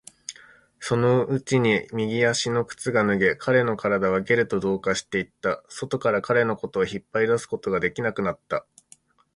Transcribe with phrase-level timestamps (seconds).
[0.79, 5.61] そのうちに右足の靴が脱げ、彼の体はゲルと同化していった。
[5.69, 8.65] 外から彼のことを引っ張り出すことができなくなった。